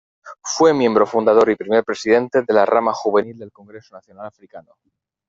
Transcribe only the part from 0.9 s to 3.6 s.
fundador y primer presidente de la rama juvenil del